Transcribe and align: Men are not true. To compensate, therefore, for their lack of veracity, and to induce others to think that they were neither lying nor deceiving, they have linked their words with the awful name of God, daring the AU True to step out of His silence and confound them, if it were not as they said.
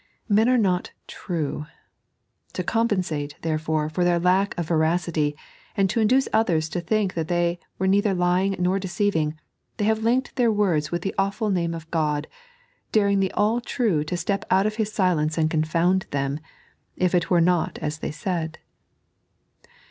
Men 0.27 0.49
are 0.49 0.57
not 0.57 0.93
true. 1.05 1.67
To 2.53 2.63
compensate, 2.63 3.35
therefore, 3.43 3.87
for 3.87 4.03
their 4.03 4.17
lack 4.17 4.57
of 4.57 4.67
veracity, 4.69 5.35
and 5.77 5.91
to 5.91 5.99
induce 5.99 6.27
others 6.33 6.69
to 6.69 6.81
think 6.81 7.13
that 7.13 7.27
they 7.27 7.59
were 7.77 7.85
neither 7.85 8.15
lying 8.15 8.55
nor 8.57 8.79
deceiving, 8.79 9.39
they 9.77 9.85
have 9.85 10.01
linked 10.01 10.35
their 10.37 10.51
words 10.51 10.91
with 10.91 11.03
the 11.03 11.13
awful 11.19 11.51
name 11.51 11.75
of 11.75 11.91
God, 11.91 12.25
daring 12.91 13.19
the 13.19 13.31
AU 13.37 13.59
True 13.59 14.03
to 14.05 14.17
step 14.17 14.43
out 14.49 14.65
of 14.65 14.77
His 14.77 14.91
silence 14.91 15.37
and 15.37 15.51
confound 15.51 16.07
them, 16.09 16.39
if 16.95 17.13
it 17.13 17.29
were 17.29 17.39
not 17.39 17.77
as 17.79 17.99
they 17.99 18.09
said. 18.09 18.57